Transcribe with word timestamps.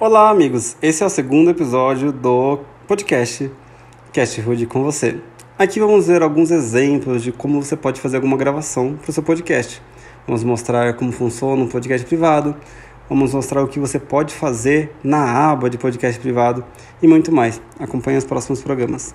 Olá, 0.00 0.30
amigos! 0.30 0.78
Esse 0.80 1.02
é 1.02 1.06
o 1.06 1.10
segundo 1.10 1.50
episódio 1.50 2.10
do 2.10 2.60
podcast 2.88 3.52
Cast 4.10 4.40
Hood 4.40 4.64
com 4.64 4.82
você. 4.82 5.20
Aqui 5.58 5.78
vamos 5.78 6.06
ver 6.06 6.22
alguns 6.22 6.50
exemplos 6.50 7.22
de 7.22 7.30
como 7.30 7.62
você 7.62 7.76
pode 7.76 8.00
fazer 8.00 8.16
alguma 8.16 8.34
gravação 8.38 8.94
para 8.94 9.10
o 9.10 9.12
seu 9.12 9.22
podcast. 9.22 9.82
Vamos 10.26 10.42
mostrar 10.42 10.94
como 10.94 11.12
funciona 11.12 11.62
um 11.62 11.68
podcast 11.68 12.06
privado, 12.06 12.56
vamos 13.10 13.34
mostrar 13.34 13.62
o 13.62 13.68
que 13.68 13.78
você 13.78 13.98
pode 13.98 14.32
fazer 14.32 14.90
na 15.04 15.50
aba 15.50 15.68
de 15.68 15.76
podcast 15.76 16.18
privado 16.18 16.64
e 17.02 17.06
muito 17.06 17.30
mais. 17.30 17.60
Acompanhe 17.78 18.16
os 18.16 18.24
próximos 18.24 18.62
programas. 18.62 19.14